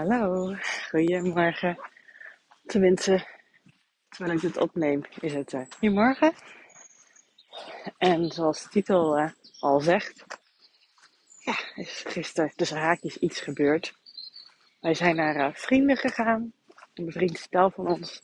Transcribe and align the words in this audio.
Hallo, 0.00 0.54
goedemorgen. 0.90 1.78
Tenminste, 2.66 3.26
terwijl 4.08 4.36
ik 4.36 4.42
dit 4.42 4.56
opneem, 4.56 5.02
is 5.20 5.32
het 5.32 5.52
uh, 5.52 5.60
goedemorgen. 5.70 6.32
En 7.98 8.30
zoals 8.30 8.62
de 8.62 8.68
titel 8.68 9.18
uh, 9.18 9.30
al 9.58 9.80
zegt, 9.80 10.24
ja, 11.38 11.54
is 11.74 12.04
gisteren 12.06 12.52
tussen 12.56 12.78
haakjes 12.78 13.16
iets 13.16 13.40
gebeurd. 13.40 13.94
Wij 14.80 14.94
zijn 14.94 15.16
naar 15.16 15.36
uh, 15.36 15.54
vrienden 15.54 15.96
gegaan, 15.96 16.52
een 16.94 17.04
bevriend 17.04 17.38
stel 17.38 17.70
van 17.70 17.86
ons, 17.86 18.22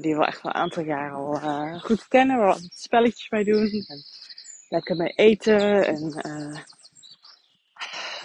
die 0.00 0.16
we 0.16 0.24
echt 0.26 0.42
wel 0.42 0.54
een 0.54 0.60
aantal 0.60 0.82
jaar 0.84 1.12
al 1.12 1.78
goed 1.80 2.08
kennen, 2.08 2.38
waar 2.38 2.54
we 2.54 2.66
spelletjes 2.74 3.30
mee 3.30 3.44
doen. 3.44 3.84
En 3.86 4.02
lekker 4.68 4.96
mee 4.96 5.12
eten 5.12 5.86
en 5.86 6.22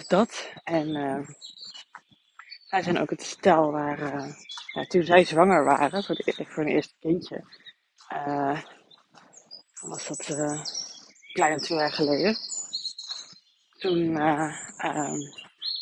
dat. 0.08 0.52
En 0.64 1.26
zij 2.70 2.82
zijn 2.82 2.98
ook 2.98 3.10
het 3.10 3.22
stel 3.22 3.70
waar, 3.70 3.98
uh, 3.98 4.34
ja, 4.72 4.84
toen 4.84 5.02
zij 5.02 5.24
zwanger 5.24 5.64
waren, 5.64 6.04
voor, 6.04 6.14
de, 6.14 6.44
voor 6.48 6.64
hun 6.64 6.72
eerste 6.72 6.94
kindje, 7.00 7.44
uh, 8.12 8.60
was 9.80 10.06
dat 10.08 10.28
uh, 10.28 10.38
een 10.38 10.64
kleine 11.32 11.60
twee 11.60 11.78
jaar 11.78 11.92
geleden. 11.92 12.36
Toen 13.78 13.98
um, 13.98 15.18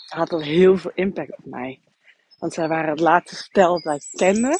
had 0.06 0.28
dat 0.28 0.42
heel 0.42 0.76
veel 0.76 0.90
impact 0.94 1.36
op 1.36 1.44
mij. 1.44 1.80
Want 2.38 2.52
zij 2.52 2.68
waren 2.68 2.90
het 2.90 3.00
laatste 3.00 3.36
stel 3.36 3.80
dat 3.82 3.94
ik 3.94 4.08
kende. 4.10 4.58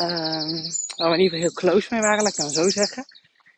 Um, 0.00 0.62
waar 0.96 1.10
we 1.10 1.16
in 1.16 1.20
ieder 1.20 1.38
geval 1.38 1.38
heel 1.38 1.52
close 1.52 1.88
mee 1.90 2.00
waren, 2.00 2.22
laat 2.22 2.32
ik 2.32 2.38
dan 2.38 2.50
zo 2.50 2.68
zeggen. 2.68 3.04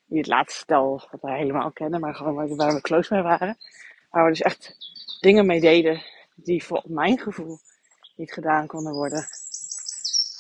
Niet 0.07 0.19
het 0.19 0.35
laatste 0.35 0.61
stel 0.61 1.09
dat 1.11 1.21
wij 1.21 1.39
helemaal 1.39 1.73
kennen, 1.73 2.01
maar 2.01 2.15
gewoon 2.15 2.57
waar 2.57 2.75
we 2.75 2.81
close 2.81 3.15
mee 3.15 3.23
waren. 3.23 3.57
Waar 4.11 4.25
we 4.25 4.31
dus 4.31 4.43
echt 4.43 4.77
dingen 5.21 5.47
mee 5.47 5.61
deden 5.61 6.03
die 6.45 6.65
voor 6.65 6.83
mijn 6.87 7.19
gevoel 7.19 7.59
niet 8.17 8.33
gedaan 8.33 8.67
konden 8.67 8.93
worden 8.93 9.27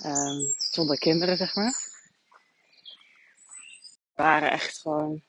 um, 0.06 0.54
zonder 0.56 0.98
kinderen, 0.98 1.36
zeg 1.36 1.54
maar. 1.54 1.88
We 4.14 4.22
waren 4.22 4.50
echt 4.50 4.78
gewoon 4.78 5.22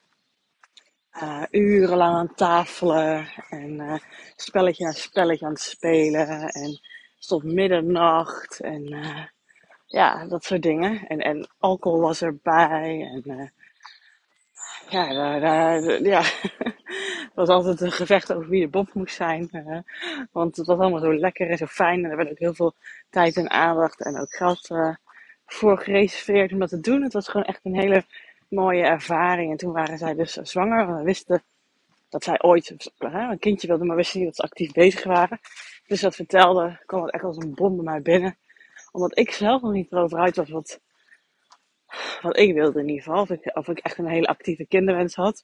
uh, 1.14 1.44
urenlang 1.52 2.16
aan 2.16 2.36
tafelen 2.36 3.28
en 3.50 3.72
uh, 3.80 3.98
spelletje 4.36 4.86
na 4.86 4.92
spelletje 4.92 5.46
aan 5.46 5.52
het 5.52 5.62
spelen 5.62 6.50
en 6.50 6.80
stond 7.20 7.44
middernacht 7.44 8.60
en 8.60 8.92
uh, 8.92 9.26
ja, 9.86 10.26
dat 10.26 10.44
soort 10.44 10.62
dingen. 10.62 11.08
En, 11.08 11.20
en 11.20 11.50
alcohol 11.58 12.00
was 12.00 12.22
erbij 12.22 13.10
en 13.12 13.52
ja, 14.90 15.14
daar, 15.14 15.40
daar, 15.40 16.02
ja. 16.02 16.24
Was 17.34 17.50
altijd 17.50 17.82
een 17.82 17.92
gevecht 17.92 18.34
over 18.34 18.50
wie 18.50 18.62
de 18.62 18.68
Bob 18.68 18.94
moest 18.94 19.16
zijn. 19.16 19.50
Uh, 19.52 19.78
want 20.32 20.56
het 20.56 20.68
was 20.68 20.78
allemaal 20.78 21.00
zo 21.00 21.14
lekker 21.14 21.50
en 21.50 21.58
zo 21.58 21.66
fijn. 21.66 22.04
En 22.04 22.12
er 22.12 22.18
werd 22.18 22.30
ook 22.30 22.40
heel 22.40 22.54
veel 22.54 22.74
tijd 23.10 23.38
en 23.38 23.50
aandacht 23.50 24.02
en 24.02 24.20
ook 24.20 24.36
geld 24.36 24.70
uh, 24.70 24.96
voor 25.46 25.78
gereserveerd 25.78 26.52
om 26.52 26.60
dat 26.60 26.70
te 26.70 26.80
doen. 26.80 27.02
Het 27.02 27.14
was 27.14 27.28
gewoon 27.28 27.46
echt 27.46 27.60
een 27.64 27.80
hele 27.80 28.06
mooie 28.50 28.84
ervaring. 28.84 29.52
En 29.52 29.58
toen 29.58 29.72
waren 29.72 29.98
zij 29.98 30.14
dus 30.14 30.34
zwanger. 30.34 30.96
We 30.96 31.04
wisten 31.04 31.44
dat 32.10 32.24
zij 32.24 32.42
ooit 32.42 32.92
een 32.98 33.40
kindje 33.40 33.68
wilden, 33.68 33.88
maar 33.88 33.96
wisten 33.96 34.20
niet 34.20 34.28
dat 34.28 34.36
ze 34.36 34.42
actief 34.42 34.72
bezig 34.72 35.04
waren. 35.04 35.40
Dus 35.88 36.02
dat 36.02 36.16
vertelde, 36.16 36.80
kwam 36.86 37.04
het 37.04 37.14
echt 37.14 37.24
als 37.24 37.38
een 37.38 37.54
bom 37.54 37.76
bij 37.76 37.86
mij 37.86 38.02
binnen. 38.02 38.38
Omdat 38.92 39.18
ik 39.18 39.32
zelf 39.32 39.62
nog 39.62 39.72
niet 39.72 39.92
erover 39.92 40.20
uit 40.20 40.36
was 40.36 40.50
wat, 40.50 40.80
wat 42.22 42.38
ik 42.38 42.54
wilde 42.54 42.80
in 42.80 42.88
ieder 42.88 43.04
geval. 43.04 43.28
Of 43.54 43.68
ik 43.68 43.80
echt 43.80 43.98
een 43.98 44.08
hele 44.08 44.28
actieve 44.28 44.66
kinderwens 44.66 45.16
had. 45.16 45.44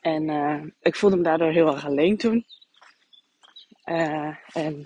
En 0.00 0.28
uh, 0.28 0.62
ik 0.80 0.96
voelde 0.96 1.16
me 1.16 1.22
daardoor 1.22 1.50
heel 1.50 1.72
erg 1.72 1.86
alleen 1.86 2.16
toen. 2.16 2.46
Uh, 3.84 4.36
en 4.52 4.84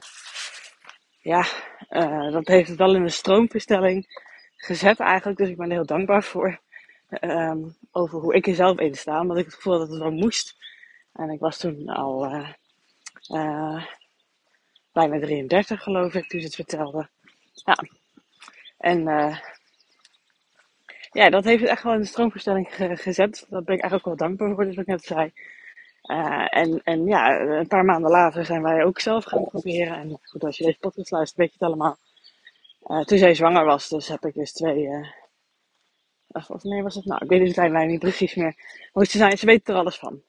ja, 1.21 1.47
uh, 1.91 2.33
dat 2.33 2.47
heeft 2.47 2.69
het 2.69 2.79
wel 2.79 2.95
in 2.95 3.03
een 3.03 3.11
stroomverstelling 3.11 4.07
gezet 4.57 5.01
eigenlijk. 5.01 5.39
Dus 5.39 5.49
ik 5.49 5.57
ben 5.57 5.67
er 5.67 5.73
heel 5.73 5.87
dankbaar 5.87 6.23
voor. 6.23 6.61
Um, 7.21 7.77
over 7.91 8.19
hoe 8.19 8.35
ik 8.35 8.47
er 8.47 8.55
zelf 8.55 8.79
in 8.79 8.95
sta. 8.95 9.21
Omdat 9.21 9.39
ik 9.39 9.45
het 9.45 9.55
gevoel 9.55 9.79
dat 9.79 9.89
het 9.89 9.99
wel 9.99 10.11
moest. 10.11 10.57
En 11.13 11.31
ik 11.31 11.41
was 11.41 11.59
toen 11.59 11.89
al 11.89 12.45
bijna 14.93 15.21
33 15.21 15.83
geloof 15.83 16.15
ik 16.15 16.29
toen 16.29 16.41
ze 16.41 16.47
het 16.47 16.55
vertelde. 16.55 17.09
Ja. 17.53 17.79
En 18.79 19.05
ja, 21.11 21.31
dat 21.31 21.45
heeft 21.45 21.61
het 21.61 21.71
echt 21.71 21.83
wel 21.83 21.93
in 21.93 22.01
de 22.01 22.07
stroomverstelling 22.07 22.69
gezet. 23.01 23.47
Daar 23.49 23.63
ben 23.63 23.75
ik 23.75 23.81
eigenlijk 23.81 24.05
wel 24.05 24.29
dankbaar 24.29 24.55
voor, 24.55 24.65
dus 24.65 24.75
wat 24.75 24.85
ik 24.85 24.91
net 24.91 25.05
zei. 25.05 25.33
Uh, 26.03 26.57
en, 26.57 26.81
en 26.85 27.07
ja, 27.07 27.41
een 27.41 27.67
paar 27.67 27.85
maanden 27.85 28.11
later 28.11 28.45
zijn 28.45 28.63
wij 28.63 28.85
ook 28.85 29.01
zelf 29.01 29.25
gaan 29.25 29.45
proberen. 29.45 29.97
En 29.97 30.19
goed, 30.23 30.45
als 30.45 30.59
je 30.59 30.65
deze 30.65 30.79
podcast 30.79 31.11
luistert, 31.11 31.39
weet 31.39 31.49
je 31.49 31.57
het 31.59 31.69
allemaal. 31.69 31.97
Uh, 32.87 33.01
toen 33.01 33.19
zij 33.19 33.35
zwanger 33.35 33.65
was, 33.65 33.89
dus 33.89 34.09
heb 34.09 34.25
ik 34.25 34.35
dus 34.35 34.53
twee. 34.53 34.83
Uh, 34.83 35.09
of 36.49 36.63
nee, 36.63 36.83
was 36.83 36.95
het 36.95 37.05
nou? 37.05 37.25
Ik 37.25 37.31
weet 37.31 37.47
de 37.47 37.55
tijdlijn 37.55 37.89
niet 37.89 38.01
precies 38.01 38.35
meer. 38.35 38.55
Maar 38.93 39.05
ze, 39.05 39.19
zijn, 39.19 39.39
ze 39.39 39.47
weten 39.47 39.75
er 39.75 39.81
alles 39.81 39.99
van. 39.99 40.23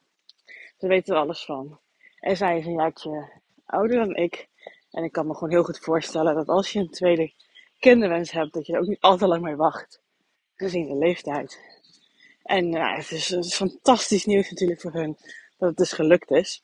Ze 0.78 0.88
weten 0.88 1.16
er 1.16 1.22
alles 1.22 1.45
van. 1.45 1.79
En 2.19 2.38
zij 2.38 2.57
is 2.57 2.66
een 2.66 2.73
jaartje 2.73 3.29
ouder 3.66 3.97
dan 3.97 4.16
ik. 4.16 4.47
En 4.91 5.03
ik 5.03 5.12
kan 5.12 5.28
me 5.28 5.34
gewoon 5.34 5.50
heel 5.50 5.63
goed 5.63 5.79
voorstellen 5.79 6.35
dat 6.35 6.47
als 6.47 6.72
je 6.72 6.79
een 6.79 6.89
tweede 6.89 7.34
kinderwens 7.79 8.31
hebt, 8.31 8.53
dat 8.53 8.66
je 8.66 8.73
er 8.73 8.79
ook 8.79 8.88
niet 8.88 9.01
al 9.01 9.18
te 9.18 9.28
lang 9.28 9.41
mee 9.41 9.56
wacht 9.56 10.01
gezien 10.59 10.87
de 10.87 10.97
leeftijd. 10.97 11.59
En 12.43 12.71
ja, 12.71 12.95
het, 12.95 13.11
is, 13.11 13.29
het 13.29 13.45
is 13.45 13.55
fantastisch 13.55 14.25
nieuws 14.25 14.49
natuurlijk 14.49 14.81
voor 14.81 14.93
hun 14.93 15.17
dat 15.57 15.69
het 15.69 15.77
dus 15.77 15.91
gelukt 15.91 16.31
is. 16.31 16.63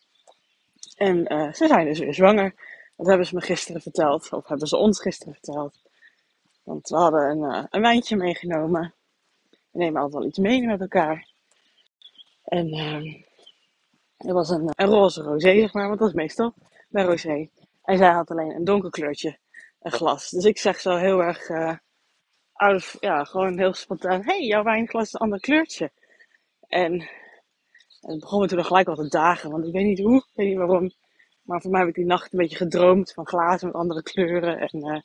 En 0.97 1.33
uh, 1.33 1.53
ze 1.53 1.67
zijn 1.67 1.85
dus 1.85 1.99
weer 1.99 2.13
zwanger. 2.13 2.53
Dat 2.95 3.07
hebben 3.07 3.25
ze 3.27 3.35
me 3.35 3.41
gisteren 3.41 3.81
verteld, 3.81 4.31
of 4.31 4.47
hebben 4.47 4.67
ze 4.67 4.77
ons 4.77 5.01
gisteren 5.01 5.33
verteld. 5.33 5.79
Want 6.63 6.89
we 6.89 6.95
hadden 6.95 7.29
een, 7.29 7.51
uh, 7.51 7.63
een 7.69 7.81
wijntje 7.81 8.15
meegenomen. 8.15 8.93
We 9.49 9.79
nemen 9.79 10.01
altijd 10.01 10.21
wel 10.21 10.29
iets 10.29 10.37
mee 10.37 10.65
met 10.65 10.81
elkaar. 10.81 11.27
En 12.43 12.67
uh, 12.67 13.13
er 14.17 14.33
was 14.33 14.49
een, 14.49 14.71
een 14.75 14.87
roze 14.87 15.21
rosé, 15.21 15.59
zeg 15.59 15.73
maar, 15.73 15.87
want 15.87 15.99
dat 15.99 16.07
is 16.07 16.13
meestal 16.13 16.53
bij 16.89 17.03
rosé. 17.03 17.49
En 17.83 17.97
zij 17.97 18.11
had 18.11 18.31
alleen 18.31 18.55
een 18.55 18.63
donker 18.63 18.89
kleurtje, 18.89 19.37
een 19.81 19.91
glas. 19.91 20.29
Dus 20.29 20.45
ik 20.45 20.57
zeg 20.57 20.79
zo 20.79 20.95
heel 20.95 21.23
erg 21.23 21.49
uh, 21.49 21.73
out 22.55 22.75
of, 22.75 22.97
ja, 22.99 23.23
gewoon 23.23 23.57
heel 23.57 23.73
spontaan. 23.73 24.23
hey, 24.23 24.45
jouw 24.45 24.63
wijnglas 24.63 25.03
is 25.03 25.13
een 25.13 25.19
ander 25.19 25.39
kleurtje. 25.39 25.91
En, 26.67 26.91
en 28.01 28.11
het 28.11 28.19
begon 28.19 28.41
me 28.41 28.47
toen 28.47 28.65
gelijk 28.65 28.87
al 28.87 28.95
te 28.95 29.07
dagen, 29.07 29.51
want 29.51 29.65
ik 29.65 29.73
weet 29.73 29.85
niet 29.85 29.99
hoe, 29.99 30.17
ik 30.17 30.31
weet 30.33 30.47
niet 30.47 30.57
waarom. 30.57 30.91
Maar 31.41 31.61
voor 31.61 31.71
mij 31.71 31.79
heb 31.79 31.89
ik 31.89 31.95
die 31.95 32.05
nacht 32.05 32.33
een 32.33 32.39
beetje 32.39 32.57
gedroomd 32.57 33.13
van 33.13 33.27
glazen 33.27 33.67
met 33.67 33.75
andere 33.75 34.03
kleuren 34.03 34.59
en 34.59 34.85
uh, 34.85 34.99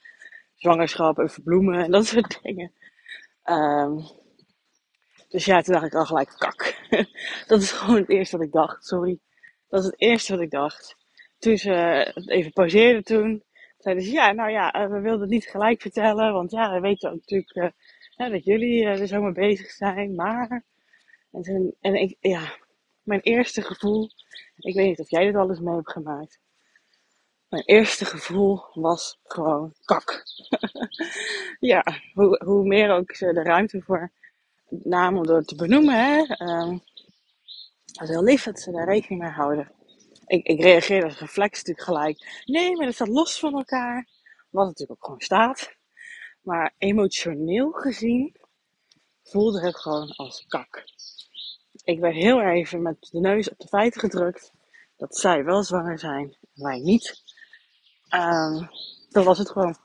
zwangerschap 0.55 1.19
en 1.19 1.31
verbloemen 1.31 1.85
en 1.85 1.91
dat 1.91 2.07
soort 2.07 2.39
dingen. 2.43 2.73
Um, 3.45 4.05
dus 5.29 5.45
ja, 5.45 5.63
toen 5.63 5.75
dacht 5.75 5.87
ik 5.87 5.95
al 5.95 6.05
gelijk, 6.05 6.35
kak. 6.39 6.77
dat 7.47 7.63
is 7.63 7.73
gewoon 7.73 7.97
het 7.97 8.09
eerste 8.09 8.37
wat 8.37 8.47
ik 8.47 8.53
dacht, 8.53 8.87
sorry. 8.87 9.19
Dat 9.69 9.81
is 9.81 9.87
het 9.87 10.01
eerste 10.01 10.33
wat 10.33 10.43
ik 10.43 10.51
dacht. 10.51 10.97
Toen 11.39 11.57
ze 11.57 12.05
even 12.27 12.53
pauzeerden 12.53 13.05
toen, 13.05 13.45
zeiden 13.83 14.05
ze, 14.05 14.11
ja, 14.11 14.33
nou 14.33 14.51
ja, 14.51 14.73
eh, 14.73 14.91
we 14.91 15.01
wilden 15.01 15.21
het 15.21 15.31
niet 15.31 15.47
gelijk 15.47 15.81
vertellen, 15.81 16.33
want 16.33 16.51
ja, 16.51 16.73
we 16.73 16.81
weten 16.81 17.11
natuurlijk 17.11 17.55
uh, 18.17 18.31
dat 18.31 18.45
jullie 18.45 18.83
uh, 18.83 19.01
er 19.01 19.07
zo 19.07 19.23
mee 19.23 19.33
bezig 19.33 19.71
zijn, 19.71 20.15
maar... 20.15 20.65
En, 21.33 21.77
en 21.81 21.95
ik, 21.95 22.17
ja, 22.21 22.57
mijn 23.03 23.21
eerste 23.21 23.63
gevoel, 23.63 24.11
ik 24.57 24.75
weet 24.75 24.87
niet 24.87 25.01
of 25.01 25.11
jij 25.11 25.25
dit 25.25 25.35
alles 25.35 25.61
mee 25.61 25.75
hebt 25.75 25.93
gemaakt, 25.93 26.41
mijn 27.49 27.63
eerste 27.65 28.05
gevoel 28.05 28.63
was 28.73 29.19
gewoon 29.23 29.75
kak. 29.85 30.23
ja, 31.73 31.85
hoe, 32.15 32.45
hoe 32.45 32.67
meer 32.67 32.91
ook 32.91 33.15
ze 33.15 33.33
de 33.33 33.43
ruimte 33.43 33.83
voor 33.83 34.13
namen 34.69 35.23
door 35.23 35.43
te 35.43 35.55
benoemen, 35.55 35.95
hè. 35.95 36.19
Um, 36.47 36.83
dat 37.85 38.03
is 38.03 38.09
heel 38.09 38.23
lief 38.23 38.43
dat 38.43 38.61
ze 38.61 38.71
daar 38.71 38.89
rekening 38.89 39.23
mee 39.23 39.31
houden 39.31 39.73
ik, 40.31 40.47
ik 40.47 40.61
reageerde 40.61 41.07
als 41.07 41.19
reflex 41.19 41.57
natuurlijk 41.57 41.87
gelijk. 41.87 42.43
Nee, 42.45 42.77
maar 42.77 42.87
dat 42.87 42.95
staat 42.95 43.09
los 43.09 43.39
van 43.39 43.55
elkaar. 43.55 44.09
Wat 44.51 44.67
natuurlijk 44.67 44.99
ook 44.99 45.05
gewoon 45.05 45.21
staat. 45.21 45.77
Maar 46.43 46.75
emotioneel 46.79 47.71
gezien 47.71 48.37
voelde 49.23 49.61
het 49.61 49.77
gewoon 49.77 50.11
als 50.17 50.45
kak. 50.47 50.85
Ik 51.85 52.01
werd 52.01 52.15
heel 52.15 52.41
even 52.41 52.83
met 52.83 53.09
de 53.11 53.21
neus 53.21 53.51
op 53.51 53.59
de 53.59 53.69
feiten 53.69 54.01
gedrukt 54.01 54.53
dat 54.97 55.17
zij 55.17 55.45
wel 55.45 55.63
zwanger 55.63 55.99
zijn 55.99 56.37
wij 56.55 56.79
niet. 56.79 57.23
Um, 58.15 58.69
dat 59.09 59.25
was 59.25 59.39
het 59.39 59.51
gewoon. 59.51 59.77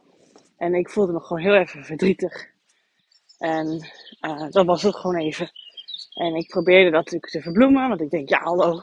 En 0.57 0.73
ik 0.73 0.89
voelde 0.89 1.11
me 1.11 1.19
gewoon 1.19 1.41
heel 1.41 1.55
even 1.55 1.83
verdrietig. 1.83 2.47
En 3.37 3.89
uh, 4.21 4.49
dat 4.49 4.65
was 4.65 4.83
het 4.83 4.95
gewoon 4.95 5.17
even. 5.17 5.51
En 6.13 6.35
ik 6.35 6.47
probeerde 6.47 6.91
dat 6.91 7.03
natuurlijk 7.03 7.31
te 7.31 7.41
verbloemen, 7.41 7.89
want 7.89 8.01
ik 8.01 8.09
denk, 8.09 8.29
ja 8.29 8.39
hallo, 8.39 8.81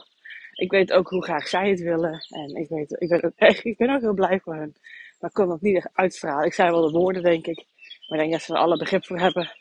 ik 0.53 0.71
weet 0.71 0.91
ook 0.91 1.09
hoe 1.09 1.23
graag 1.23 1.47
zij 1.47 1.69
het 1.69 1.79
willen. 1.79 2.25
En 2.29 2.55
ik, 2.55 2.69
weet, 2.69 3.01
ik, 3.01 3.09
ben, 3.09 3.23
ook, 3.23 3.33
ik 3.63 3.77
ben 3.77 3.89
ook 3.89 4.01
heel 4.01 4.13
blij 4.13 4.39
voor 4.39 4.55
hen. 4.55 4.75
Maar 5.19 5.29
ik 5.29 5.35
kon 5.35 5.47
dat 5.47 5.61
niet 5.61 5.89
uitstralen. 5.93 6.45
Ik 6.45 6.53
zei 6.53 6.71
wel 6.71 6.81
de 6.81 6.97
woorden, 6.97 7.23
denk 7.23 7.47
ik. 7.47 7.65
Maar 8.07 8.19
ik 8.19 8.19
denk 8.19 8.31
dat 8.31 8.41
ze 8.41 8.53
er 8.53 8.59
alle 8.59 8.77
begrip 8.77 9.05
voor 9.05 9.19
hebben. 9.19 9.51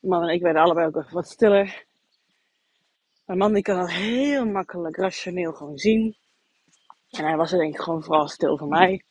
Man 0.00 0.22
en 0.22 0.34
ik 0.34 0.42
werden 0.42 0.62
allebei 0.62 0.86
ook 0.86 1.10
wat 1.10 1.28
stiller. 1.28 1.84
Mijn 3.26 3.38
man 3.38 3.52
die 3.52 3.62
kan 3.62 3.78
dat 3.78 3.90
heel 3.90 4.46
makkelijk 4.46 4.96
rationeel 4.96 5.52
gewoon 5.52 5.78
zien. 5.78 6.16
En 7.10 7.24
hij 7.24 7.36
was 7.36 7.52
er 7.52 7.58
denk 7.58 7.74
ik 7.74 7.80
gewoon 7.80 8.02
vooral 8.02 8.28
stil 8.28 8.58
voor 8.58 8.68
mij. 8.68 9.02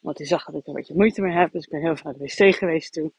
Want 0.00 0.18
hij 0.18 0.26
zag 0.26 0.44
dat 0.44 0.54
ik 0.54 0.62
er 0.62 0.68
een 0.68 0.74
beetje 0.74 0.94
moeite 0.94 1.20
mee 1.22 1.36
heb. 1.36 1.52
Dus 1.52 1.64
ik 1.64 1.70
ben 1.70 1.80
heel 1.80 1.96
veel 1.96 2.10
naar 2.10 2.20
de 2.20 2.34
wc 2.36 2.56
geweest 2.56 2.92
toen. 2.92 3.12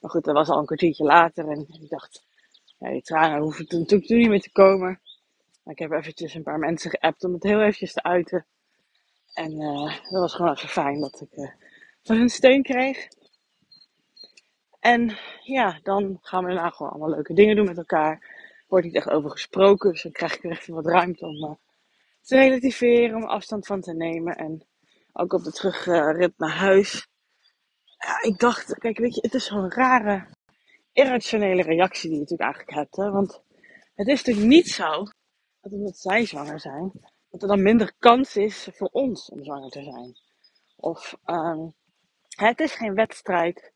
Maar 0.00 0.10
goed, 0.10 0.24
dat 0.24 0.34
was 0.34 0.48
al 0.48 0.58
een 0.58 0.66
kwartiertje 0.66 1.04
later. 1.04 1.48
En 1.48 1.66
ik 1.80 1.88
dacht, 1.88 2.22
ja, 2.78 2.90
die 2.90 3.02
tranen 3.02 3.40
hoeven 3.40 3.66
toen 3.66 3.80
natuurlijk 3.80 4.10
niet 4.10 4.28
meer 4.28 4.40
te 4.40 4.52
komen. 4.52 5.00
Ik 5.68 5.78
heb 5.78 5.90
eventjes 5.90 6.34
een 6.34 6.42
paar 6.42 6.58
mensen 6.58 6.90
geappt 6.90 7.24
om 7.24 7.32
het 7.32 7.42
heel 7.42 7.60
eventjes 7.60 7.92
te 7.92 8.02
uiten. 8.02 8.46
En 9.34 9.60
uh, 9.60 9.84
dat 9.84 10.20
was 10.20 10.34
gewoon 10.34 10.52
even 10.52 10.68
fijn 10.68 11.00
dat 11.00 11.20
ik 11.20 11.36
uh, 11.36 11.50
van 12.02 12.16
hun 12.16 12.28
steun 12.28 12.62
kreeg. 12.62 13.08
En 14.80 15.18
ja, 15.42 15.80
dan 15.82 16.18
gaan 16.20 16.44
we 16.44 16.52
daarna 16.52 16.70
gewoon 16.70 16.92
allemaal 16.92 17.10
leuke 17.10 17.34
dingen 17.34 17.56
doen 17.56 17.64
met 17.64 17.76
elkaar. 17.76 18.36
Wordt 18.68 18.86
niet 18.86 18.94
echt 18.94 19.08
over 19.08 19.30
gesproken, 19.30 19.92
dus 19.92 20.02
dan 20.02 20.12
krijg 20.12 20.34
ik 20.34 20.42
weer 20.42 20.52
even 20.52 20.74
wat 20.74 20.86
ruimte 20.86 21.26
om 21.26 21.44
uh, 21.44 21.54
te 22.22 22.36
relativeren, 22.36 23.16
om 23.16 23.24
afstand 23.24 23.66
van 23.66 23.80
te 23.80 23.94
nemen. 23.94 24.36
En 24.36 24.66
ook 25.12 25.32
op 25.32 25.44
de 25.44 25.52
terugrit 25.52 26.38
naar 26.38 26.56
huis. 26.56 27.08
Ja, 27.84 28.22
ik 28.22 28.38
dacht, 28.38 28.78
kijk, 28.78 28.98
weet 28.98 29.14
je, 29.14 29.20
het 29.20 29.34
is 29.34 29.46
zo'n 29.46 29.70
rare, 29.70 30.26
irrationele 30.92 31.62
reactie 31.62 32.08
die 32.08 32.18
je 32.18 32.22
natuurlijk 32.24 32.50
eigenlijk 32.50 32.78
hebt. 32.78 32.96
Hè? 32.96 33.10
Want 33.10 33.42
het 33.94 34.08
is 34.08 34.22
natuurlijk 34.22 34.46
niet 34.46 34.68
zo 34.68 35.04
dat 35.68 35.78
omdat 35.78 35.98
zij 35.98 36.26
zwanger 36.26 36.60
zijn, 36.60 36.92
dat 37.30 37.42
er 37.42 37.48
dan 37.48 37.62
minder 37.62 37.92
kans 37.98 38.36
is 38.36 38.68
voor 38.72 38.88
ons 38.92 39.30
om 39.30 39.44
zwanger 39.44 39.70
te 39.70 39.82
zijn. 39.82 40.16
Of 40.76 41.18
um, 41.26 41.74
het 42.36 42.60
is 42.60 42.74
geen 42.74 42.94
wedstrijd. 42.94 43.72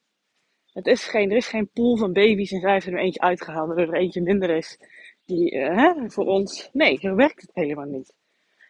Het 0.73 0.87
is 0.87 1.05
geen, 1.05 1.31
er 1.31 1.37
is 1.37 1.49
geen 1.49 1.71
pool 1.71 1.97
van 1.97 2.12
baby's 2.12 2.53
en 2.53 2.61
zij 2.61 2.73
heeft 2.73 2.87
er 2.87 2.99
eentje 2.99 3.21
uitgehaald 3.21 3.67
waardoor 3.67 3.94
er 3.94 4.00
eentje 4.00 4.23
minder 4.23 4.50
is. 4.50 4.79
Die, 5.25 5.53
uh, 5.53 5.77
hè, 5.77 6.11
voor 6.11 6.27
ons. 6.27 6.69
Nee, 6.73 6.99
zo 6.99 7.15
werkt 7.15 7.41
het 7.41 7.50
helemaal 7.55 7.85
niet. 7.85 8.15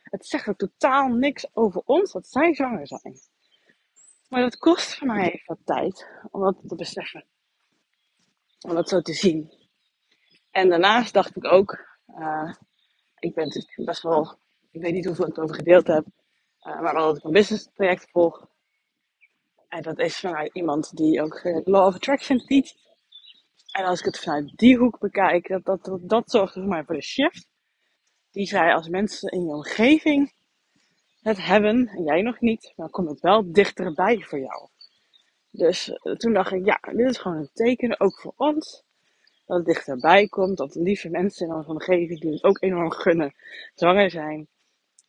Het 0.02 0.26
zegt 0.26 0.58
totaal 0.58 1.08
niks 1.08 1.46
over 1.52 1.82
ons 1.84 2.12
dat 2.12 2.26
zij 2.26 2.54
zwanger 2.54 2.86
zijn. 2.86 3.20
Maar 4.28 4.40
dat 4.40 4.56
kost 4.56 4.94
voor 4.94 5.06
mij 5.06 5.32
even 5.32 5.44
wat 5.46 5.58
tijd 5.64 6.06
om 6.30 6.40
dat 6.40 6.56
te 6.66 6.74
beseffen. 6.74 7.24
Om 8.60 8.74
dat 8.74 8.88
zo 8.88 9.00
te 9.00 9.12
zien. 9.12 9.52
En 10.50 10.68
daarnaast 10.68 11.12
dacht 11.12 11.36
ik 11.36 11.44
ook, 11.44 11.98
uh, 12.18 12.52
ik 13.22 13.34
ben 13.34 13.44
natuurlijk 13.44 13.84
best 13.84 14.02
wel, 14.02 14.38
ik 14.70 14.80
weet 14.80 14.92
niet 14.92 15.06
hoeveel 15.06 15.26
ik 15.26 15.34
het 15.34 15.44
over 15.44 15.56
gedeeld 15.56 15.86
heb, 15.86 16.04
uh, 16.66 16.80
maar 16.80 16.94
wel 16.94 17.06
dat 17.06 17.16
ik 17.16 17.24
een 17.24 17.32
business 17.32 17.68
traject 17.74 18.10
volg. 18.10 18.46
En 19.68 19.82
dat 19.82 19.98
is 19.98 20.18
vanuit 20.18 20.54
iemand 20.54 20.96
die 20.96 21.22
ook 21.22 21.44
uh, 21.44 21.60
Law 21.64 21.86
of 21.86 21.94
Attraction 21.94 22.38
teacht. 22.38 22.76
En 23.72 23.84
als 23.84 23.98
ik 23.98 24.04
het 24.04 24.18
vanuit 24.18 24.52
die 24.56 24.76
hoek 24.76 24.98
bekijk, 24.98 25.48
dat, 25.48 25.84
dat, 25.84 25.98
dat, 26.02 26.30
zorgt 26.30 26.52
voor 26.52 26.62
mij 26.62 26.84
voor 26.84 26.94
de 26.94 27.02
shift. 27.02 27.48
Die 28.30 28.46
zei, 28.46 28.72
als 28.72 28.88
mensen 28.88 29.30
in 29.30 29.44
je 29.44 29.54
omgeving 29.54 30.32
het 31.22 31.44
hebben, 31.44 31.86
en 31.86 32.04
jij 32.04 32.22
nog 32.22 32.40
niet, 32.40 32.72
dan 32.76 32.90
komt 32.90 33.08
het 33.08 33.20
wel 33.20 33.52
dichterbij 33.52 34.20
voor 34.20 34.38
jou. 34.38 34.68
Dus 35.50 35.88
uh, 35.88 36.14
toen 36.14 36.32
dacht 36.32 36.52
ik, 36.52 36.64
ja, 36.64 36.78
dit 36.92 37.10
is 37.10 37.18
gewoon 37.18 37.36
een 37.36 37.50
teken, 37.52 38.00
ook 38.00 38.20
voor 38.20 38.34
ons, 38.36 38.84
dat 39.46 39.56
het 39.56 39.66
dichterbij 39.66 40.26
komt, 40.26 40.56
dat 40.56 40.74
lieve 40.74 41.08
mensen 41.08 41.46
in 41.46 41.54
onze 41.54 41.70
omgeving, 41.70 42.20
die 42.20 42.32
het 42.32 42.44
ook 42.44 42.62
enorm 42.62 42.90
gunnen, 42.90 43.34
zwanger 43.74 44.10
zijn, 44.10 44.48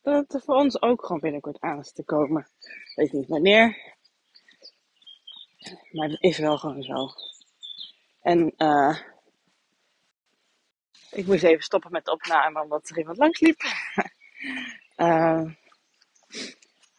dat 0.02 0.22
het 0.22 0.34
er 0.34 0.40
voor 0.40 0.54
ons 0.54 0.82
ook 0.82 1.06
gewoon 1.06 1.20
binnenkort 1.20 1.60
aan 1.60 1.78
is 1.78 1.92
te 1.92 2.04
komen. 2.04 2.48
Weet 2.94 3.12
niet 3.12 3.28
wanneer, 3.28 3.94
maar 5.92 6.08
het 6.08 6.22
is 6.22 6.38
wel 6.38 6.58
gewoon 6.58 6.82
zo. 6.82 7.08
En 8.22 8.54
uh, 8.58 8.98
ik 11.10 11.26
moest 11.26 11.42
even 11.42 11.62
stoppen 11.62 11.92
met 11.92 12.04
de 12.04 12.12
opname 12.12 12.62
omdat 12.62 12.88
er 12.88 12.98
iemand 12.98 13.18
langs 13.18 13.40
liep. 13.40 13.62
uh, 14.96 15.42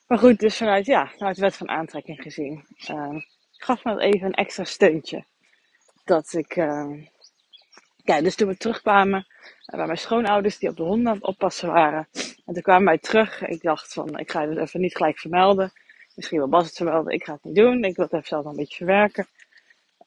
maar 0.08 0.18
goed, 0.18 0.40
dus 0.40 0.58
vanuit, 0.58 0.86
ja, 0.86 1.08
vanuit 1.08 1.38
wet 1.38 1.56
van 1.56 1.70
aantrekking 1.70 2.22
gezien. 2.22 2.66
Uh, 2.90 3.22
gaf 3.52 3.84
me 3.84 4.00
even 4.00 4.28
een 4.28 4.34
extra 4.34 4.64
steuntje. 4.64 5.26
Dat 6.04 6.34
ik, 6.34 6.56
ja, 8.06 8.22
dus 8.22 8.36
toen 8.36 8.48
we 8.48 8.58
terugkwamen, 8.58 9.28
bij 9.66 9.86
mijn 9.86 9.98
schoonouders 9.98 10.58
die 10.58 10.70
op 10.70 10.78
de 10.78 10.84
honden 10.84 11.08
aan 11.08 11.16
het 11.16 11.24
oppassen 11.26 11.72
waren. 11.72 12.08
En 12.46 12.54
toen 12.54 12.62
kwamen 12.62 12.86
wij 12.86 12.98
terug. 12.98 13.42
Ik 13.42 13.62
dacht 13.62 13.94
van, 13.94 14.18
ik 14.20 14.32
ga 14.32 14.48
het 14.48 14.58
even 14.58 14.82
niet 14.82 14.96
gelijk 14.96 15.20
vermelden. 15.20 15.72
Misschien 16.16 16.38
wil 16.38 16.50
Bas 16.50 16.66
het 16.66 16.76
vermelden, 16.76 17.14
ik 17.14 17.24
ga 17.24 17.34
het 17.34 17.44
niet 17.44 17.56
doen. 17.56 17.84
Ik 17.84 17.96
wil 17.96 18.06
het 18.06 18.14
even 18.14 18.28
zelf 18.28 18.46
een 18.46 18.56
beetje 18.56 18.76
verwerken. 18.76 19.28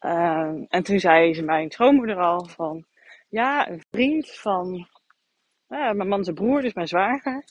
Uh, 0.00 0.52
en 0.68 0.82
toen 0.82 1.00
zei 1.00 1.34
ze 1.34 1.42
mijn 1.42 1.70
schoonmoeder 1.70 2.16
al 2.16 2.44
van, 2.44 2.84
ja, 3.28 3.68
een 3.68 3.82
vriend 3.90 4.30
van 4.30 4.88
uh, 5.68 5.90
mijn 5.92 6.08
man 6.08 6.24
zijn 6.24 6.36
broer, 6.36 6.60
dus 6.60 6.72
mijn 6.72 6.88
zwager, 6.88 7.44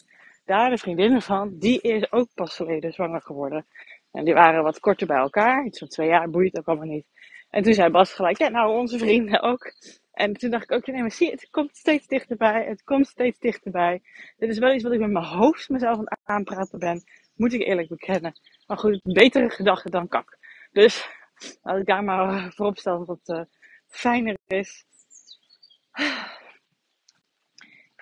daar 0.45 0.69
de 0.69 0.77
vriendinnen 0.77 1.21
van, 1.21 1.57
die 1.57 1.81
is 1.81 2.11
ook 2.11 2.27
pas 2.33 2.55
geleden 2.55 2.94
zwanger 2.94 3.21
geworden. 3.21 3.65
En 4.11 4.25
die 4.25 4.33
waren 4.33 4.63
wat 4.63 4.79
korter 4.79 5.07
bij 5.07 5.17
elkaar, 5.17 5.65
iets 5.65 5.79
van 5.79 5.88
twee 5.88 6.07
jaar, 6.07 6.29
boeit 6.29 6.57
ook 6.57 6.67
allemaal 6.67 6.88
niet. 6.88 7.05
En 7.49 7.63
toen 7.63 7.73
zei 7.73 7.89
Bas 7.89 8.13
gelijk, 8.13 8.38
ja, 8.38 8.49
nou, 8.49 8.77
onze 8.77 8.97
vrienden 8.97 9.41
ook. 9.41 9.73
En 10.11 10.33
toen 10.33 10.49
dacht 10.49 10.63
ik 10.63 10.71
ook, 10.71 10.88
nee, 10.88 11.01
maar 11.01 11.11
zie, 11.11 11.31
het 11.31 11.47
komt 11.49 11.77
steeds 11.77 12.07
dichterbij, 12.07 12.65
het 12.65 12.83
komt 12.83 13.07
steeds 13.07 13.39
dichterbij. 13.39 14.01
Dit 14.38 14.49
is 14.49 14.57
wel 14.57 14.73
iets 14.73 14.83
wat 14.83 14.91
ik 14.91 14.99
met 14.99 15.11
mijn 15.11 15.25
hoofd 15.25 15.69
mezelf 15.69 15.97
aan 15.97 16.03
het 16.03 16.19
aanpraten 16.23 16.79
ben, 16.79 17.03
moet 17.35 17.53
ik 17.53 17.61
eerlijk 17.61 17.89
bekennen. 17.89 18.39
Maar 18.67 18.77
goed, 18.77 18.99
betere 19.03 19.49
gedachten 19.49 19.91
dan 19.91 20.07
kak. 20.07 20.38
Dus 20.71 21.09
als 21.61 21.79
ik 21.79 21.85
daar 21.85 22.03
maar 22.03 22.51
voorop 22.53 22.77
stel 22.77 23.05
dat 23.05 23.19
het 23.23 23.38
uh, 23.38 23.44
fijner 23.88 24.38
is. 24.47 24.85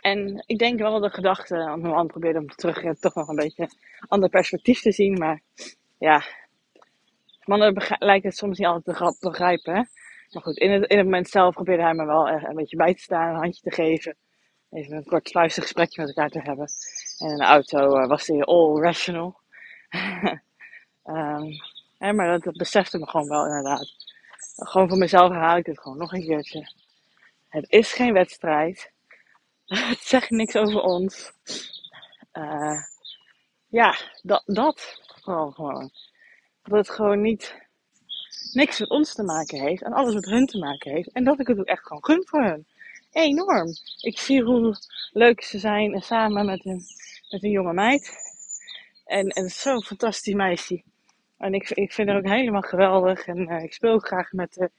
En 0.02 0.44
ik 0.46 0.58
denk 0.58 0.80
wel 0.80 1.00
de 1.00 1.10
gedachte, 1.10 1.56
want 1.56 1.82
mijn 1.82 1.94
man 1.94 2.08
probeerde 2.08 2.40
om 2.40 2.48
terug 2.48 3.00
toch 3.00 3.16
nog 3.16 3.28
een 3.28 3.36
beetje 3.36 3.70
ander 4.08 4.30
perspectief 4.30 4.82
te 4.82 4.92
zien. 4.92 5.18
Maar 5.18 5.42
ja, 5.98 6.24
mannen 7.48 7.96
lijken 8.00 8.30
het 8.30 8.38
soms 8.38 8.58
niet 8.58 8.68
altijd 8.68 8.98
te 8.98 9.30
begrijpen. 9.30 9.90
Maar 10.32 10.44
goed, 10.44 10.58
in 10.58 10.72
het, 10.72 10.90
in 10.90 10.98
het 10.98 11.06
moment 11.06 11.30
zelf 11.30 11.54
probeerde 11.54 11.84
hij 11.84 11.94
me 11.94 12.06
wel 12.06 12.30
een 12.30 12.56
beetje 12.56 12.78
bij 12.78 12.94
te 12.94 13.02
staan, 13.02 13.30
een 13.30 13.42
handje 13.42 13.62
te 13.62 13.72
geven. 13.72 14.16
Even 14.72 14.98
een 14.98 15.06
kort 15.06 15.30
gesprekje 15.32 16.02
met 16.02 16.16
elkaar 16.16 16.30
te 16.30 16.40
hebben. 16.40 16.68
En 17.18 17.30
in 17.30 17.38
de 17.38 17.44
auto 17.44 18.02
uh, 18.02 18.08
was 18.08 18.28
hij 18.28 18.42
all 18.42 18.82
rational. 18.82 19.40
hè, 21.98 22.14
maar 22.14 22.40
dat, 22.40 22.58
besefte 22.58 22.98
me 22.98 23.08
gewoon 23.08 23.28
wel 23.28 23.46
inderdaad. 23.46 23.88
Gewoon 24.56 24.90
voor 24.90 24.98
mezelf 24.98 25.30
herhaal 25.30 25.58
ik 25.58 25.66
dit 25.66 25.80
gewoon 25.80 25.98
nog 25.98 26.14
een 26.14 26.26
keertje. 26.26 26.72
Het 27.50 27.70
is 27.70 27.94
geen 27.94 28.14
wedstrijd. 28.14 28.92
Het 29.66 30.00
zegt 30.00 30.30
niks 30.30 30.56
over 30.56 30.82
ons. 30.82 31.32
Uh, 32.34 32.82
ja, 33.68 33.98
dat, 34.22 34.44
dat 34.46 35.00
vooral 35.24 35.52
gewoon. 35.52 35.92
Dat 36.66 36.78
het 36.78 36.90
gewoon 36.90 37.22
niet 37.22 37.56
niks 38.52 38.80
met 38.80 38.90
ons 38.90 39.14
te 39.14 39.24
maken 39.24 39.60
heeft 39.60 39.82
en 39.82 39.94
alles 39.94 40.14
met 40.14 40.26
hun 40.26 40.46
te 40.46 40.58
maken 40.58 40.92
heeft. 40.92 41.12
En 41.12 41.24
dat 41.24 41.40
ik 41.40 41.48
het 41.48 41.60
ook 41.60 41.66
echt 41.66 41.86
gewoon 41.86 42.06
gun 42.06 42.24
voor 42.26 42.44
hun. 42.44 42.66
Enorm. 43.12 43.68
Ik 44.02 44.20
zie 44.20 44.44
hoe 44.44 44.76
leuk 45.12 45.42
ze 45.42 45.60
zijn 45.60 46.02
samen 46.02 46.46
met 46.46 46.66
een, 46.66 46.82
met 47.30 47.44
een 47.44 47.52
jonge 47.52 47.74
meid. 47.74 48.12
En, 49.06 49.28
en 49.28 49.50
zo'n 49.50 49.84
fantastisch 49.84 50.34
meisje. 50.34 50.84
En 51.38 51.54
ik, 51.54 51.70
ik 51.70 51.94
vind 51.94 52.08
haar 52.08 52.18
ook 52.18 52.28
helemaal 52.28 52.62
geweldig. 52.62 53.28
En 53.28 53.52
uh, 53.52 53.64
ik 53.64 53.74
speel 53.74 53.92
ook 53.92 54.08
graag 54.08 54.32
met 54.32 54.56
haar. 54.60 54.70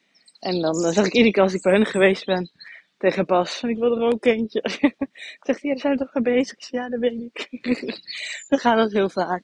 En 0.40 0.60
dan, 0.60 0.82
dan 0.82 0.92
zeg 0.92 1.06
ik 1.06 1.12
iedere 1.12 1.32
keer 1.32 1.42
als 1.42 1.54
ik 1.54 1.62
bij 1.62 1.72
hun 1.72 1.86
geweest 1.86 2.24
ben 2.24 2.50
tegen 2.98 3.26
Bas. 3.26 3.58
Van 3.58 3.68
ik 3.68 3.78
wil 3.78 3.96
er 3.96 4.12
ook 4.12 4.24
eentje. 4.24 4.60
Zegt 5.46 5.62
hij, 5.62 5.70
ja, 5.70 5.70
daar 5.70 5.78
zijn 5.78 5.96
we 5.96 5.98
toch 5.98 6.14
mee 6.14 6.34
bezig? 6.34 6.54
Zeg, 6.58 6.70
ja, 6.70 6.88
dat 6.88 7.00
weet 7.00 7.32
ik. 7.34 7.48
dan 8.48 8.58
gaat 8.58 8.76
dat 8.76 8.92
heel 8.92 9.08
vaak. 9.08 9.42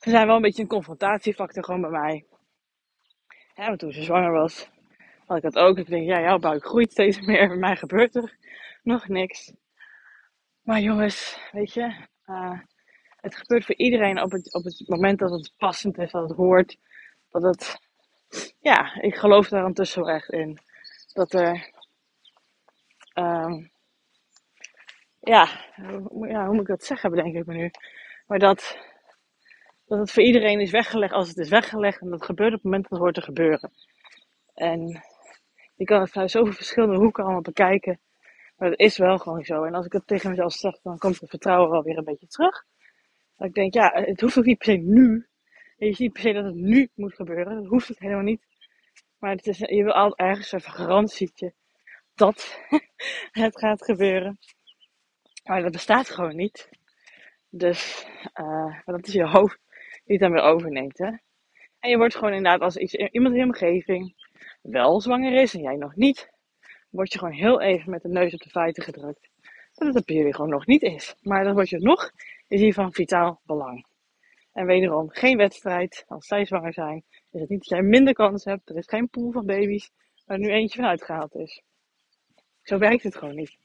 Ze 0.00 0.10
zijn 0.10 0.26
wel 0.26 0.36
een 0.36 0.42
beetje 0.42 0.62
een 0.62 0.68
confrontatiefactor 0.68 1.64
gewoon 1.64 1.80
bij 1.80 1.90
mij. 1.90 2.24
Ja, 3.54 3.76
toen 3.76 3.92
ze 3.92 4.02
zwanger 4.02 4.32
was, 4.32 4.70
had 5.26 5.36
ik 5.36 5.42
dat 5.42 5.58
ook. 5.58 5.78
Ik 5.78 5.86
denk, 5.86 6.06
ja, 6.06 6.20
jouw 6.20 6.38
buik 6.38 6.64
groeit 6.64 6.92
steeds 6.92 7.20
meer. 7.20 7.48
Bij 7.48 7.56
mij 7.56 7.76
gebeurt 7.76 8.14
er 8.14 8.36
nog 8.82 9.08
niks. 9.08 9.52
Maar 10.62 10.80
jongens, 10.80 11.38
weet 11.52 11.72
je, 11.72 12.06
uh, 12.26 12.60
het 13.16 13.36
gebeurt 13.36 13.64
voor 13.64 13.74
iedereen 13.74 14.22
op 14.22 14.30
het, 14.30 14.54
op 14.54 14.64
het 14.64 14.88
moment 14.88 15.18
dat 15.18 15.30
het 15.30 15.52
passend 15.56 15.98
is, 15.98 16.10
dat 16.10 16.28
het 16.28 16.36
hoort. 16.36 16.76
Dat 17.30 17.42
het, 17.42 17.80
ja, 18.60 19.00
ik 19.00 19.14
geloof 19.14 19.48
daar 19.48 19.60
ondertussen 19.60 20.04
wel 20.04 20.14
echt 20.14 20.32
in. 20.32 20.58
Dat 21.12 21.32
er, 21.32 21.70
um, 23.14 23.70
ja, 25.20 25.48
ja, 26.26 26.46
hoe 26.46 26.52
moet 26.52 26.60
ik 26.60 26.66
dat 26.66 26.84
zeggen, 26.84 27.10
bedenk 27.10 27.34
ik 27.34 27.46
me 27.46 27.54
nu. 27.54 27.70
Maar 28.26 28.38
dat, 28.38 28.76
dat 29.90 29.98
het 29.98 30.10
voor 30.10 30.22
iedereen 30.22 30.60
is 30.60 30.70
weggelegd 30.70 31.12
als 31.12 31.28
het 31.28 31.38
is 31.38 31.48
weggelegd. 31.48 32.00
En 32.00 32.10
dat 32.10 32.24
gebeurt 32.24 32.48
op 32.48 32.54
het 32.54 32.64
moment 32.64 32.82
dat 32.82 32.90
het 32.90 33.00
hoort 33.00 33.14
te 33.14 33.22
gebeuren. 33.22 33.72
En 34.54 35.02
je 35.74 35.84
kan 35.84 36.00
het 36.00 36.10
vanuit 36.10 36.30
zoveel 36.30 36.52
verschillende 36.52 36.96
hoeken 36.96 37.22
allemaal 37.22 37.40
bekijken. 37.40 38.00
Maar 38.56 38.70
het 38.70 38.78
is 38.78 38.98
wel 38.98 39.18
gewoon 39.18 39.44
zo. 39.44 39.64
En 39.64 39.74
als 39.74 39.86
ik 39.86 39.92
het 39.92 40.06
tegen 40.06 40.30
mezelf 40.30 40.52
zeg, 40.52 40.80
dan 40.82 40.98
komt 40.98 41.20
het 41.20 41.30
vertrouwen 41.30 41.70
wel 41.70 41.82
weer 41.82 41.98
een 41.98 42.04
beetje 42.04 42.26
terug. 42.26 42.64
Dat 43.36 43.48
ik 43.48 43.54
denk, 43.54 43.74
ja, 43.74 43.90
het 44.04 44.20
hoeft 44.20 44.38
ook 44.38 44.44
niet 44.44 44.58
per 44.58 44.66
se 44.66 44.78
nu. 44.78 45.26
Je 45.76 45.86
ziet 45.86 45.98
niet 45.98 46.12
per 46.12 46.22
se 46.22 46.32
dat 46.32 46.44
het 46.44 46.54
nu 46.54 46.90
moet 46.94 47.14
gebeuren. 47.14 47.54
Dat 47.54 47.66
hoeft 47.66 47.88
het 47.88 47.98
helemaal 47.98 48.22
niet. 48.22 48.46
Maar 49.18 49.30
het 49.30 49.46
is, 49.46 49.58
je 49.58 49.82
wil 49.84 49.92
altijd 49.92 50.28
ergens 50.28 50.52
even 50.52 50.72
garantietje 50.72 51.54
dat 52.14 52.58
het 53.42 53.58
gaat 53.58 53.84
gebeuren. 53.84 54.38
Maar 55.44 55.62
dat 55.62 55.72
bestaat 55.72 56.10
gewoon 56.10 56.36
niet. 56.36 56.68
Dus 57.48 58.06
uh, 58.34 58.80
dat 58.84 59.06
is 59.06 59.12
je 59.12 59.26
hoofd 59.26 59.68
die 60.10 60.18
het 60.18 60.28
dan 60.28 60.42
weer 60.42 60.50
overneemt. 60.52 60.98
Hè? 60.98 61.10
En 61.78 61.90
je 61.90 61.96
wordt 61.96 62.14
gewoon 62.14 62.32
inderdaad, 62.32 62.60
als 62.60 62.76
iets, 62.76 62.94
iemand 62.94 63.34
in 63.34 63.40
je 63.40 63.46
omgeving 63.46 64.14
wel 64.62 65.00
zwanger 65.00 65.32
is 65.32 65.54
en 65.54 65.62
jij 65.62 65.76
nog 65.76 65.96
niet, 65.96 66.30
word 66.90 67.12
je 67.12 67.18
gewoon 67.18 67.34
heel 67.34 67.60
even 67.60 67.90
met 67.90 68.02
de 68.02 68.08
neus 68.08 68.34
op 68.34 68.40
de 68.40 68.50
feiten 68.50 68.82
gedrukt. 68.82 69.28
Dat 69.74 69.88
het 69.88 69.96
op 69.96 70.08
jullie 70.08 70.34
gewoon 70.34 70.50
nog 70.50 70.66
niet 70.66 70.82
is. 70.82 71.14
Maar 71.20 71.44
dat 71.44 71.54
wordt 71.54 71.68
je 71.68 71.78
nog, 71.78 72.10
is 72.48 72.60
hier 72.60 72.74
van 72.74 72.92
vitaal 72.92 73.40
belang. 73.44 73.86
En 74.52 74.66
wederom, 74.66 75.10
geen 75.10 75.36
wedstrijd. 75.36 76.04
Als 76.08 76.26
zij 76.26 76.44
zwanger 76.44 76.72
zijn, 76.72 77.04
is 77.30 77.40
het 77.40 77.48
niet 77.48 77.58
dat 77.58 77.68
jij 77.68 77.82
minder 77.82 78.14
kans 78.14 78.44
hebt. 78.44 78.68
Er 78.70 78.76
is 78.76 78.88
geen 78.88 79.08
pool 79.08 79.32
van 79.32 79.46
baby's 79.46 79.90
waar 80.26 80.38
nu 80.38 80.48
eentje 80.48 80.80
van 80.80 80.88
uitgehaald 80.88 81.34
is. 81.34 81.62
Zo 82.62 82.78
werkt 82.78 83.02
het 83.02 83.16
gewoon 83.16 83.34
niet. 83.34 83.56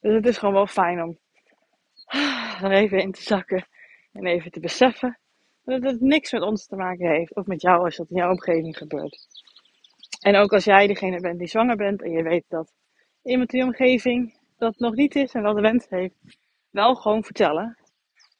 Dus 0.00 0.14
het 0.14 0.26
is 0.26 0.38
gewoon 0.38 0.54
wel 0.54 0.66
fijn 0.66 1.02
om 1.02 1.18
er 2.62 2.72
even 2.72 2.98
in 2.98 3.12
te 3.12 3.22
zakken 3.22 3.66
en 4.12 4.26
even 4.26 4.50
te 4.50 4.60
beseffen 4.60 5.18
dat 5.64 5.82
het 5.82 6.00
niks 6.00 6.32
met 6.32 6.42
ons 6.42 6.66
te 6.66 6.76
maken 6.76 7.08
heeft. 7.08 7.34
Of 7.34 7.46
met 7.46 7.60
jou 7.60 7.84
als 7.84 7.96
dat 7.96 8.10
in 8.10 8.16
jouw 8.16 8.30
omgeving 8.30 8.76
gebeurt. 8.76 9.26
En 10.20 10.36
ook 10.36 10.52
als 10.52 10.64
jij 10.64 10.86
degene 10.86 11.20
bent 11.20 11.38
die 11.38 11.48
zwanger 11.48 11.76
bent 11.76 12.02
en 12.02 12.10
je 12.10 12.22
weet 12.22 12.44
dat 12.48 12.72
iemand 13.22 13.52
in 13.52 13.58
je 13.58 13.64
omgeving 13.64 14.38
dat 14.58 14.78
nog 14.78 14.94
niet 14.94 15.14
is 15.16 15.32
en 15.32 15.42
wel 15.42 15.54
de 15.54 15.60
wens 15.60 15.88
heeft, 15.88 16.14
wel 16.70 16.94
gewoon 16.94 17.24
vertellen. 17.24 17.78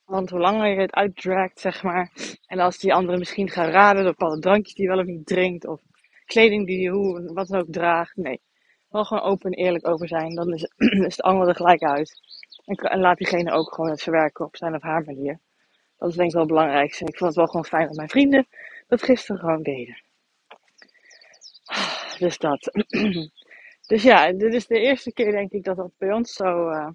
Want 0.04 0.31
hoe 0.31 0.40
langer 0.40 0.69
je 0.69 0.81
het 0.81 0.95
uitdraagt, 0.95 1.61
zeg 1.61 1.83
maar, 1.83 2.12
en 2.47 2.59
als 2.59 2.78
die 2.78 2.95
andere 2.95 3.19
misschien 3.19 3.49
gaan 3.50 3.71
raden 3.71 4.02
door 4.02 4.12
bepaalde 4.12 4.40
drankjes 4.40 4.75
die 4.75 4.85
je 4.85 4.90
wel 4.90 5.00
of 5.00 5.07
niet 5.07 5.26
drinkt, 5.26 5.66
of 5.66 5.83
kleding 6.25 6.66
die 6.66 6.81
je 6.81 6.90
hoe, 6.90 7.33
wat 7.33 7.49
dan 7.49 7.61
ook 7.61 7.73
draagt, 7.73 8.16
nee. 8.16 8.40
Wel 8.88 9.04
gewoon 9.04 9.23
open 9.23 9.50
en 9.50 9.64
eerlijk 9.64 9.88
over 9.88 10.09
zijn, 10.09 10.35
dan 10.35 10.52
is, 10.52 10.73
is 11.07 11.23
ander 11.23 11.49
er 11.49 11.54
gelijk 11.54 11.83
uit. 11.83 12.21
En, 12.64 12.76
en 12.76 13.00
laat 13.00 13.19
diegene 13.19 13.52
ook 13.52 13.75
gewoon 13.75 13.90
het 13.90 14.02
verwerken 14.02 14.45
op 14.45 14.57
zijn 14.57 14.75
of 14.75 14.83
haar 14.83 15.04
manier. 15.04 15.40
Dat 16.05 16.13
is 16.13 16.19
denk 16.19 16.29
ik 16.29 16.35
wel 16.35 16.45
het 16.45 16.55
belangrijkste. 16.55 17.05
Ik 17.05 17.17
vond 17.17 17.29
het 17.29 17.39
wel 17.39 17.47
gewoon 17.47 17.65
fijn 17.65 17.87
dat 17.87 17.97
mijn 17.97 18.09
vrienden 18.09 18.47
dat 18.89 19.03
gisteren 19.03 19.41
gewoon 19.41 19.63
deden. 19.63 20.03
Dus 22.19 22.39
dat. 22.39 22.71
Dus 23.87 24.03
ja, 24.03 24.33
dit 24.33 24.55
is 24.55 24.67
de 24.67 24.79
eerste 24.79 25.13
keer 25.13 25.33
denk 25.33 25.53
ik 25.53 25.65
dat 25.65 25.77
dat 25.77 25.91
bij 25.99 26.13
ons 26.13 26.33
zo 26.33 26.71
uh, 26.71 26.89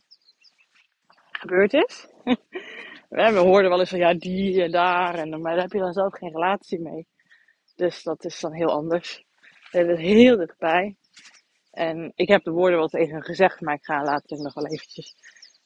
gebeurd 1.32 1.74
is. 1.74 2.08
we 3.10 3.38
hoorden 3.38 3.70
wel 3.70 3.80
eens 3.80 3.90
van 3.90 4.00
ja, 4.00 4.14
die 4.14 4.64
en 4.64 4.72
daar. 4.72 5.16
En, 5.16 5.42
maar 5.42 5.54
daar 5.54 5.64
heb 5.64 5.72
je 5.72 5.80
dan 5.80 5.94
zelf 5.94 6.14
geen 6.14 6.32
relatie 6.32 6.80
mee. 6.80 7.08
Dus 7.76 8.04
dat 8.04 8.26
is 8.26 8.40
dan 8.40 8.54
heel 8.54 8.72
anders. 8.72 9.24
We 9.72 9.78
hebben 9.78 9.96
het 9.96 10.06
heel 10.06 10.38
dichtbij. 10.38 10.96
En 11.72 12.12
ik 12.16 12.28
heb 12.28 12.44
de 12.44 12.52
woorden 12.52 12.78
wel 12.78 12.88
tegen 12.88 13.24
gezegd, 13.24 13.62
maar 13.62 13.76
ik 13.76 13.86
ga 13.86 14.04
later 14.04 14.38
nog 14.42 14.54
wel 14.54 14.68
eventjes 14.68 15.16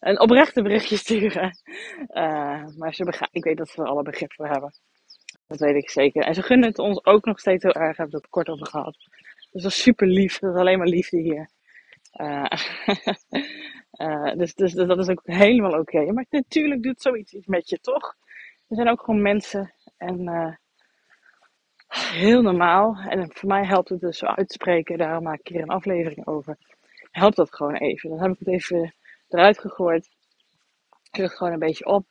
een 0.03 0.19
oprechte 0.19 0.61
berichtje 0.61 0.97
sturen. 0.97 1.57
Uh, 2.09 2.65
maar 2.77 2.93
ze 2.93 3.27
ik 3.31 3.43
weet 3.43 3.57
dat 3.57 3.69
ze 3.69 3.81
er 3.81 3.87
alle 3.87 4.03
begrip 4.03 4.33
voor 4.33 4.47
hebben. 4.47 4.73
Dat 5.47 5.59
weet 5.59 5.75
ik 5.75 5.89
zeker. 5.89 6.23
En 6.23 6.33
ze 6.33 6.41
gunnen 6.41 6.69
het 6.69 6.79
ons 6.79 7.05
ook 7.05 7.25
nog 7.25 7.39
steeds 7.39 7.63
heel 7.63 7.73
erg, 7.73 7.97
hebben 7.97 8.19
we 8.21 8.27
kort 8.29 8.49
over 8.49 8.67
gehad. 8.67 8.97
Dus 9.51 9.61
dat 9.63 9.71
is 9.71 9.81
super 9.81 10.07
lief. 10.07 10.39
Dat 10.39 10.53
is 10.53 10.59
alleen 10.59 10.77
maar 10.77 10.87
liefde 10.87 11.17
hier. 11.17 11.49
Uh, 12.21 12.45
uh, 13.91 14.33
dus, 14.39 14.53
dus, 14.53 14.73
dus, 14.73 14.87
dat 14.87 14.97
is 14.97 15.09
ook 15.09 15.21
helemaal 15.23 15.79
oké. 15.79 16.11
Maar 16.11 16.25
natuurlijk 16.29 16.83
doet 16.83 17.01
zoiets 17.01 17.33
iets 17.33 17.47
met 17.47 17.69
je, 17.69 17.79
toch? 17.79 18.15
We 18.67 18.75
zijn 18.75 18.89
ook 18.89 19.03
gewoon 19.03 19.21
mensen. 19.21 19.73
En 19.97 20.57
heel 21.93 22.41
normaal. 22.41 22.97
En 23.09 23.29
voor 23.33 23.49
mij 23.49 23.65
helpt 23.65 23.89
het 23.89 23.99
dus 23.99 24.23
uitspreken. 24.25 24.97
Daarom 24.97 25.23
maak 25.23 25.39
ik 25.39 25.47
hier 25.47 25.61
een 25.61 25.67
aflevering 25.67 26.27
over. 26.27 26.57
Helpt 27.11 27.35
dat 27.35 27.55
gewoon 27.55 27.75
even. 27.75 28.09
Dan 28.09 28.21
heb 28.21 28.31
ik 28.31 28.39
het 28.39 28.47
even 28.47 28.93
eruit 29.33 29.59
gegooid. 29.59 30.09
Het 31.11 31.33
gewoon 31.33 31.53
een 31.53 31.59
beetje 31.59 31.85
op. 31.85 32.05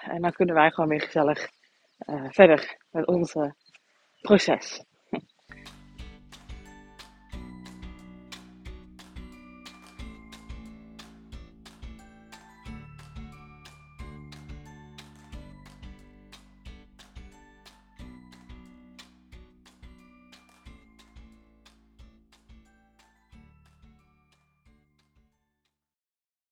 En 0.00 0.22
dan 0.22 0.32
kunnen 0.32 0.54
wij 0.54 0.70
gewoon 0.70 0.90
weer 0.90 1.02
gezellig 1.02 1.48
verder 2.30 2.76
met 2.90 3.06
onze 3.06 3.54
proces. 4.20 4.84